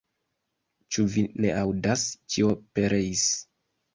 [0.95, 2.05] Ĉu vi ne aŭdas,
[2.35, 3.29] ĉio pereis!